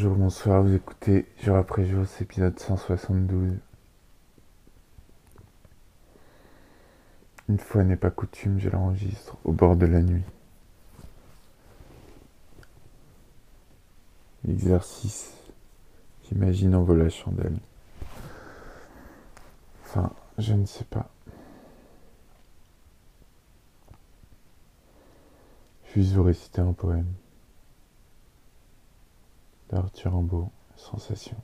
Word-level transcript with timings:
Bonjour, 0.00 0.14
bonsoir, 0.14 0.62
vous 0.62 0.76
écoutez 0.76 1.26
jour 1.42 1.56
après 1.56 1.84
jour, 1.84 2.06
c'est 2.06 2.22
épisode 2.22 2.56
172. 2.56 3.58
Une 7.48 7.58
fois 7.58 7.82
n'est 7.82 7.96
pas 7.96 8.12
coutume, 8.12 8.60
je 8.60 8.68
l'enregistre 8.68 9.36
au 9.42 9.50
bord 9.50 9.74
de 9.74 9.86
la 9.86 10.00
nuit. 10.00 10.22
Exercice, 14.48 15.34
j'imagine 16.28 16.76
en 16.76 16.86
la 16.94 17.08
chandelle. 17.08 17.58
Enfin, 19.82 20.12
je 20.38 20.54
ne 20.54 20.64
sais 20.64 20.84
pas. 20.84 21.10
Je 25.86 26.00
vais 26.00 26.14
vous 26.14 26.22
réciter 26.22 26.60
un 26.60 26.72
poème 26.72 27.12
d'Arthur 29.68 30.12
Rimbaud, 30.12 30.50
Sensation. 30.76 31.36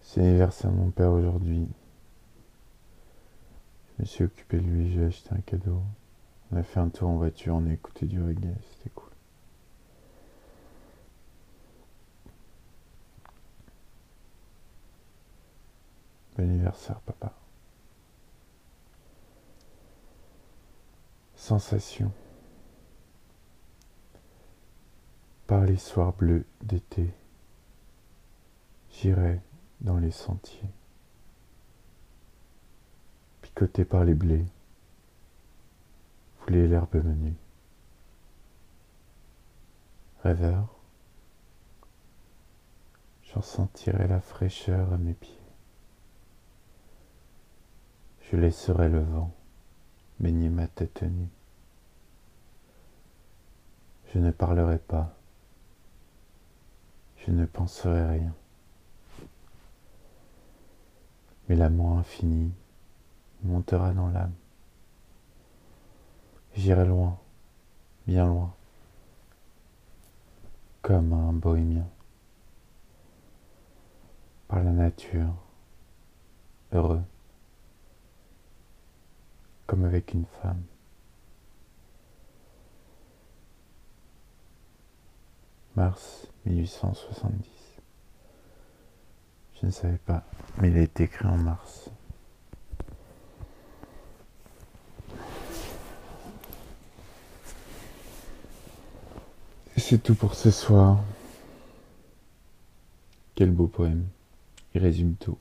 C'est 0.00 0.20
l'anniversaire 0.20 0.70
de 0.70 0.76
mon 0.76 0.90
père 0.90 1.12
aujourd'hui. 1.12 1.68
Je 3.96 4.02
me 4.02 4.06
suis 4.06 4.24
occupé 4.24 4.58
de 4.58 4.62
lui, 4.62 4.92
j'ai 4.92 5.04
acheté 5.04 5.30
un 5.32 5.40
cadeau. 5.40 5.82
On 6.52 6.56
a 6.56 6.62
fait 6.62 6.80
un 6.80 6.88
tour 6.88 7.10
en 7.10 7.16
voiture, 7.16 7.54
on 7.54 7.66
a 7.66 7.72
écouté 7.72 8.06
du 8.06 8.22
reggae, 8.22 8.54
c'était 8.72 8.90
cool. 8.90 9.10
Bon 16.36 16.44
anniversaire, 16.44 17.00
papa. 17.00 17.34
Sensation. 21.36 22.12
Par 25.50 25.64
les 25.64 25.78
soirs 25.78 26.12
bleus 26.12 26.46
d'été, 26.62 27.12
j'irai 28.92 29.40
dans 29.80 29.98
les 29.98 30.12
sentiers, 30.12 30.70
picoté 33.42 33.84
par 33.84 34.04
les 34.04 34.14
blés, 34.14 34.46
fouler 36.38 36.68
l'herbe 36.68 36.94
menue. 37.04 37.34
Rêveur, 40.22 40.68
j'en 43.24 43.42
sentirai 43.42 44.06
la 44.06 44.20
fraîcheur 44.20 44.92
à 44.92 44.98
mes 44.98 45.14
pieds. 45.14 45.34
Je 48.30 48.36
laisserai 48.36 48.88
le 48.88 49.02
vent 49.02 49.34
baigner 50.20 50.48
ma 50.48 50.68
tête 50.68 51.02
nue. 51.02 51.28
Je 54.14 54.20
ne 54.20 54.30
parlerai 54.30 54.78
pas 54.78 55.16
je 57.26 57.32
ne 57.32 57.44
penserai 57.46 58.08
rien. 58.10 58.34
Mais 61.48 61.56
l'amour 61.56 61.98
infini 61.98 62.52
montera 63.42 63.92
dans 63.92 64.08
l'âme. 64.08 64.34
J'irai 66.54 66.84
loin, 66.84 67.18
bien 68.06 68.26
loin, 68.26 68.54
comme 70.82 71.12
un 71.12 71.32
bohémien, 71.32 71.86
par 74.48 74.62
la 74.62 74.72
nature, 74.72 75.34
heureux, 76.72 77.02
comme 79.66 79.84
avec 79.84 80.12
une 80.14 80.26
femme. 80.42 80.62
Mars 85.80 86.26
1870. 86.44 87.42
Je 89.58 89.64
ne 89.64 89.70
savais 89.70 89.96
pas, 89.96 90.24
mais 90.58 90.68
il 90.68 90.76
a 90.76 90.82
été 90.82 91.04
écrit 91.04 91.26
en 91.26 91.38
mars. 91.38 91.88
Et 99.74 99.80
c'est 99.80 99.96
tout 99.96 100.14
pour 100.14 100.34
ce 100.34 100.50
soir. 100.50 101.02
Quel 103.34 103.50
beau 103.50 103.66
poème. 103.66 104.04
Il 104.74 104.82
résume 104.82 105.14
tout. 105.14 105.38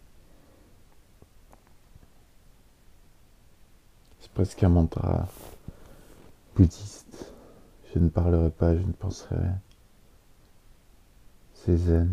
C'est 4.21 4.31
presque 4.31 4.63
un 4.63 4.69
mantra 4.69 5.27
bouddhiste. 6.55 7.33
Je 7.93 7.99
ne 7.99 8.07
parlerai 8.07 8.51
pas, 8.51 8.73
je 8.73 8.83
ne 8.83 8.93
penserai 8.93 9.35
rien. 9.35 9.59
C'est 11.65 11.75
zen. 11.75 12.09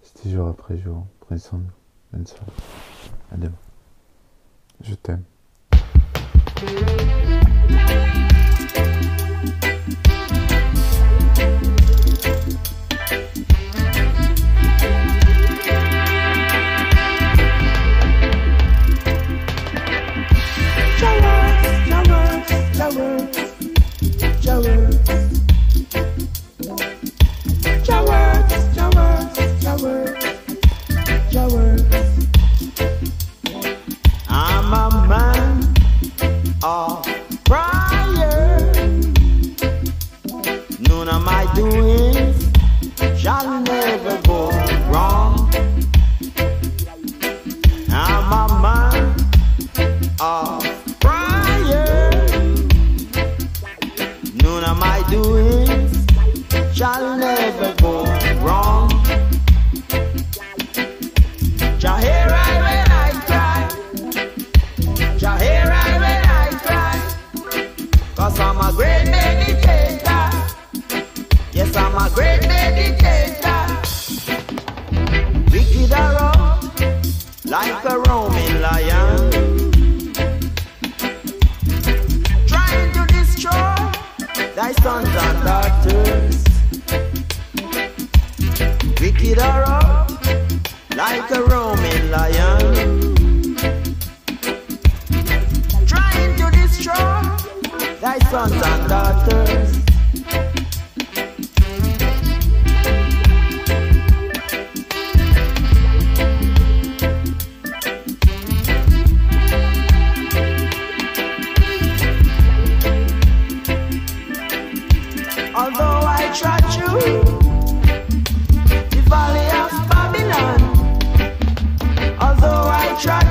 C'était 0.00 0.30
jour 0.30 0.46
après 0.46 0.78
jour. 0.78 1.06
Prenez 1.20 1.40
soin 1.40 1.58
de 1.58 1.64
vous. 1.64 1.70
Bonne 2.12 2.26
soirée. 2.26 2.52
À. 3.32 3.36
Je 4.80 4.94
t'aime. 4.94 5.24
doing 41.54 42.34
shall 43.16 43.60
never 43.60 44.21
like 77.62 77.84
a 77.84 77.98
roaming 78.08 78.60
lion. 78.60 79.30
Trying 82.52 82.90
to 82.96 83.02
destroy 83.18 83.76
thy 84.56 84.72
sons 84.82 85.12
and 85.26 85.38
daughters. 85.48 86.36
Wicked 89.00 89.38
are 89.38 89.64
up 89.64 90.10
like 90.96 91.30
a 91.30 91.42
roaming 91.52 92.04
lion. 92.10 93.54
Trying 95.86 96.32
to 96.40 96.46
destroy 96.60 97.22
thy 98.00 98.18
sons 98.30 98.60
and 98.70 98.88
daughters. 98.88 99.82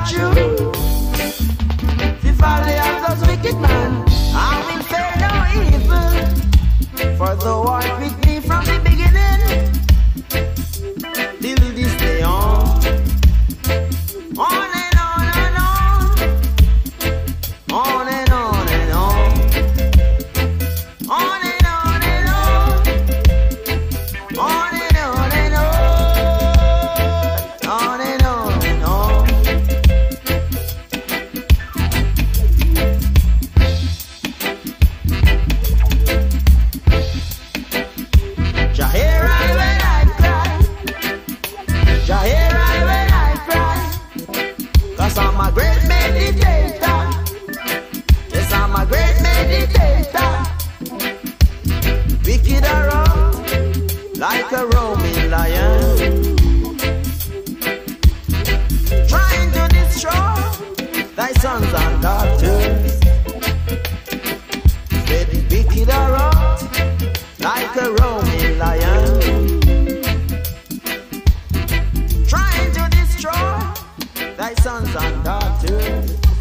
On 0.04 0.81
I 55.34 55.48
am. 55.48 56.36
Trying 59.08 59.50
to 59.52 59.68
destroy 59.72 60.34
thy 61.16 61.32
sons 61.40 61.72
and 61.72 62.02
daughters. 62.02 63.00
They 65.08 65.90
are 65.90 66.16
out 66.16 66.62
like 67.40 67.76
a 67.76 67.90
roaming 67.92 68.58
lion. 68.58 69.60
Trying 72.28 72.72
to 72.72 72.88
destroy 72.90 73.58
thy 74.36 74.54
sons 74.60 74.94
and 74.94 75.24
daughters. 75.24 76.31